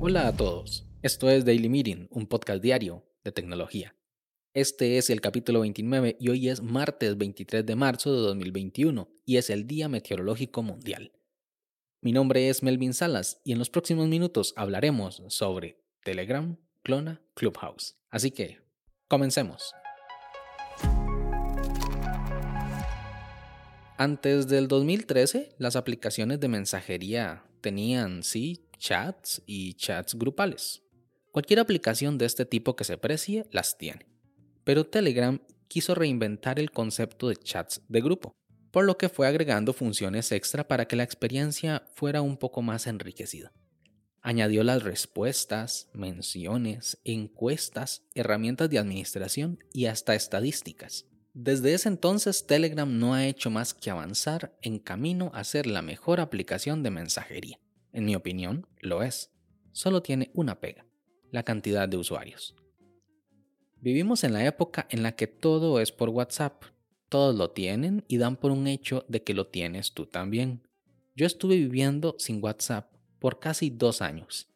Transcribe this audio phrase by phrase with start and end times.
[0.00, 3.94] Hola a todos, esto es Daily Meeting, un podcast diario de tecnología.
[4.54, 9.36] Este es el capítulo 29 y hoy es martes 23 de marzo de 2021 y
[9.36, 11.12] es el Día Meteorológico Mundial.
[12.00, 17.96] Mi nombre es Melvin Salas y en los próximos minutos hablaremos sobre Telegram, Clona, Clubhouse.
[18.10, 18.58] Así que,
[19.08, 19.72] comencemos.
[24.02, 30.82] Antes del 2013, las aplicaciones de mensajería tenían, sí, chats y chats grupales.
[31.30, 34.08] Cualquier aplicación de este tipo que se precie las tiene.
[34.64, 38.32] Pero Telegram quiso reinventar el concepto de chats de grupo,
[38.72, 42.88] por lo que fue agregando funciones extra para que la experiencia fuera un poco más
[42.88, 43.52] enriquecida.
[44.20, 51.06] Añadió las respuestas, menciones, encuestas, herramientas de administración y hasta estadísticas.
[51.34, 55.80] Desde ese entonces Telegram no ha hecho más que avanzar en camino a ser la
[55.80, 57.58] mejor aplicación de mensajería.
[57.92, 59.30] En mi opinión, lo es.
[59.72, 60.84] Solo tiene una pega,
[61.30, 62.54] la cantidad de usuarios.
[63.80, 66.64] Vivimos en la época en la que todo es por WhatsApp.
[67.08, 70.68] Todos lo tienen y dan por un hecho de que lo tienes tú también.
[71.16, 74.48] Yo estuve viviendo sin WhatsApp por casi dos años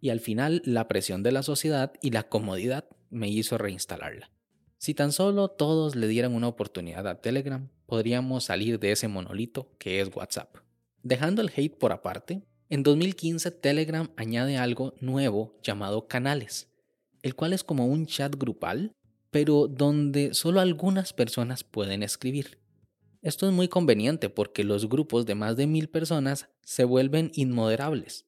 [0.00, 4.30] y al final la presión de la sociedad y la comodidad me hizo reinstalarla.
[4.78, 9.72] Si tan solo todos le dieran una oportunidad a Telegram, podríamos salir de ese monolito
[9.78, 10.56] que es WhatsApp.
[11.02, 16.68] Dejando el hate por aparte, en 2015 Telegram añade algo nuevo llamado canales,
[17.22, 18.92] el cual es como un chat grupal,
[19.32, 22.58] pero donde solo algunas personas pueden escribir.
[23.20, 28.26] Esto es muy conveniente porque los grupos de más de mil personas se vuelven inmoderables.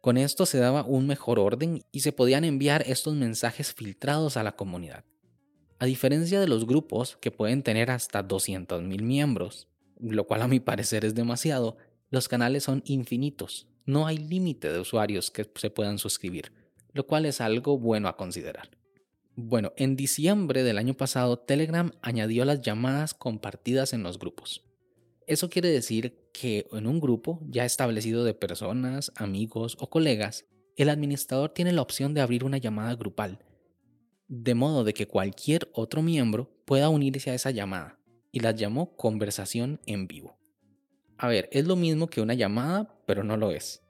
[0.00, 4.44] Con esto se daba un mejor orden y se podían enviar estos mensajes filtrados a
[4.44, 5.04] la comunidad.
[5.78, 10.60] A diferencia de los grupos que pueden tener hasta 200.000 miembros, lo cual a mi
[10.60, 11.76] parecer es demasiado,
[12.10, 16.52] los canales son infinitos, no hay límite de usuarios que se puedan suscribir,
[16.92, 18.70] lo cual es algo bueno a considerar.
[19.36, 24.62] Bueno, en diciembre del año pasado Telegram añadió las llamadas compartidas en los grupos.
[25.26, 30.44] Eso quiere decir que en un grupo ya establecido de personas, amigos o colegas,
[30.76, 33.40] el administrador tiene la opción de abrir una llamada grupal,
[34.42, 37.98] de modo de que cualquier otro miembro pueda unirse a esa llamada,
[38.32, 40.36] y las llamó conversación en vivo.
[41.16, 43.82] A ver, es lo mismo que una llamada, pero no lo es,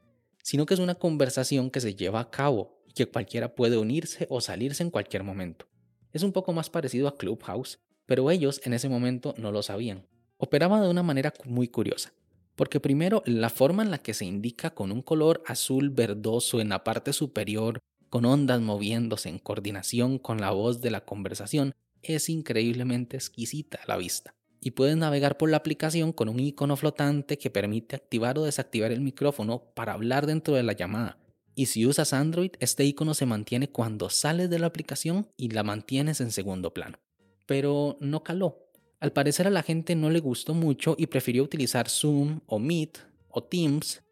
[0.42, 4.26] sino que es una conversación que se lleva a cabo y que cualquiera puede unirse
[4.28, 5.66] o salirse en cualquier momento.
[6.12, 10.06] Es un poco más parecido a Clubhouse, pero ellos en ese momento no lo sabían.
[10.36, 12.12] Operaba de una manera muy curiosa,
[12.54, 16.68] porque primero la forma en la que se indica con un color azul verdoso en
[16.68, 17.78] la parte superior,
[18.14, 23.88] con ondas moviéndose en coordinación con la voz de la conversación, es increíblemente exquisita a
[23.88, 28.38] la vista y puedes navegar por la aplicación con un icono flotante que permite activar
[28.38, 31.18] o desactivar el micrófono para hablar dentro de la llamada.
[31.56, 35.64] Y si usas Android, este icono se mantiene cuando sales de la aplicación y la
[35.64, 37.00] mantienes en segundo plano.
[37.46, 38.70] Pero no caló.
[39.00, 42.96] Al parecer a la gente no le gustó mucho y prefirió utilizar Zoom o Meet
[43.26, 44.04] o Teams.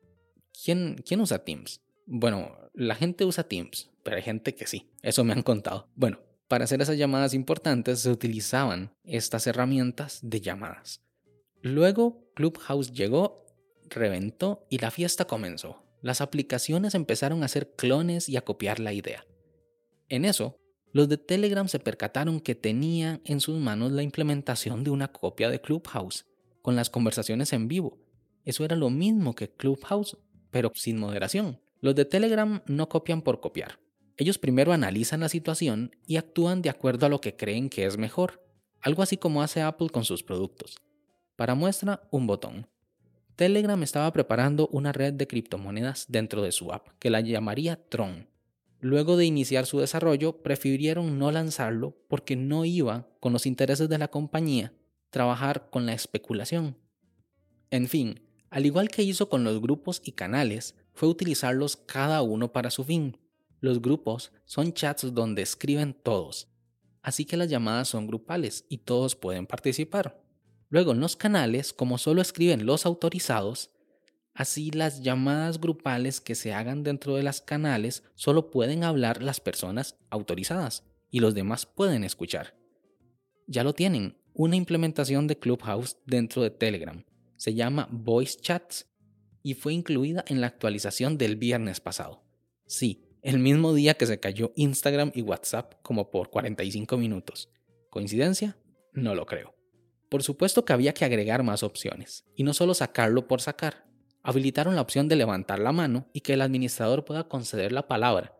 [0.64, 1.80] ¿Quién, quién usa Teams?
[2.06, 4.90] Bueno, la gente usa Teams, pero hay gente que sí.
[5.02, 5.88] Eso me han contado.
[5.94, 11.00] Bueno, para hacer esas llamadas importantes se utilizaban estas herramientas de llamadas.
[11.62, 13.46] Luego Clubhouse llegó,
[13.88, 15.82] reventó y la fiesta comenzó.
[16.02, 19.24] Las aplicaciones empezaron a hacer clones y a copiar la idea.
[20.08, 20.58] En eso,
[20.92, 25.48] los de Telegram se percataron que tenían en sus manos la implementación de una copia
[25.48, 26.26] de Clubhouse,
[26.60, 27.98] con las conversaciones en vivo.
[28.44, 30.18] Eso era lo mismo que Clubhouse,
[30.50, 31.60] pero sin moderación.
[31.80, 33.78] Los de Telegram no copian por copiar.
[34.22, 37.98] Ellos primero analizan la situación y actúan de acuerdo a lo que creen que es
[37.98, 38.40] mejor,
[38.80, 40.76] algo así como hace Apple con sus productos.
[41.34, 42.68] Para muestra, un botón.
[43.34, 48.28] Telegram estaba preparando una red de criptomonedas dentro de su app, que la llamaría Tron.
[48.78, 53.98] Luego de iniciar su desarrollo, prefirieron no lanzarlo porque no iba con los intereses de
[53.98, 54.72] la compañía
[55.10, 56.76] trabajar con la especulación.
[57.72, 58.20] En fin,
[58.50, 62.84] al igual que hizo con los grupos y canales, fue utilizarlos cada uno para su
[62.84, 63.18] fin,
[63.62, 66.48] los grupos son chats donde escriben todos,
[67.00, 70.20] así que las llamadas son grupales y todos pueden participar.
[70.68, 73.70] Luego en los canales, como solo escriben los autorizados,
[74.34, 79.38] así las llamadas grupales que se hagan dentro de las canales solo pueden hablar las
[79.38, 82.56] personas autorizadas y los demás pueden escuchar.
[83.46, 87.04] Ya lo tienen, una implementación de Clubhouse dentro de Telegram.
[87.36, 88.88] Se llama Voice Chats
[89.44, 92.24] y fue incluida en la actualización del viernes pasado.
[92.66, 97.50] Sí, el mismo día que se cayó Instagram y WhatsApp como por 45 minutos.
[97.88, 98.56] ¿Coincidencia?
[98.92, 99.54] No lo creo.
[100.08, 103.86] Por supuesto que había que agregar más opciones, y no solo sacarlo por sacar.
[104.22, 108.36] Habilitaron la opción de levantar la mano y que el administrador pueda conceder la palabra.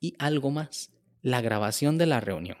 [0.00, 0.92] Y algo más,
[1.22, 2.58] la grabación de la reunión.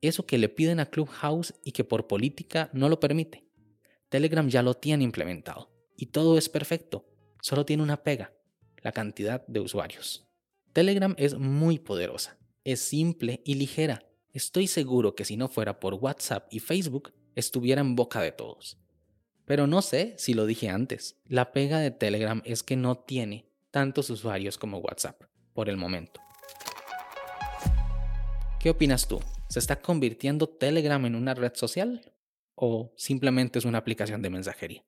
[0.00, 3.44] Eso que le piden a Clubhouse y que por política no lo permite.
[4.08, 7.04] Telegram ya lo tiene implementado y todo es perfecto,
[7.40, 8.32] solo tiene una pega,
[8.82, 10.26] la cantidad de usuarios.
[10.74, 14.02] Telegram es muy poderosa, es simple y ligera.
[14.32, 18.76] Estoy seguro que si no fuera por WhatsApp y Facebook, estuviera en boca de todos.
[19.44, 23.46] Pero no sé si lo dije antes, la pega de Telegram es que no tiene
[23.70, 25.22] tantos usuarios como WhatsApp,
[25.52, 26.20] por el momento.
[28.58, 29.20] ¿Qué opinas tú?
[29.48, 32.12] ¿Se está convirtiendo Telegram en una red social?
[32.56, 34.84] ¿O simplemente es una aplicación de mensajería?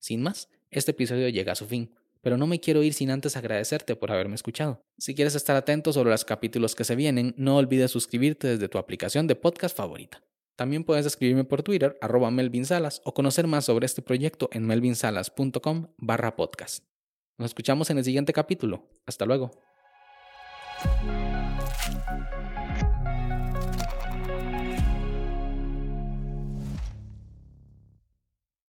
[0.00, 3.36] Sin más, este episodio llega a su fin, pero no me quiero ir sin antes
[3.36, 4.80] agradecerte por haberme escuchado.
[4.96, 8.78] Si quieres estar atento sobre los capítulos que se vienen, no olvides suscribirte desde tu
[8.78, 10.22] aplicación de podcast favorita.
[10.56, 15.88] También puedes escribirme por Twitter, arroba melvinsalas, o conocer más sobre este proyecto en melvinsalas.com
[15.98, 16.84] barra podcast.
[17.38, 18.88] Nos escuchamos en el siguiente capítulo.
[19.06, 19.50] Hasta luego.